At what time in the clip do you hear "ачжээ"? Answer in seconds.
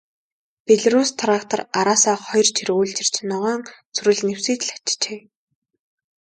4.77-5.19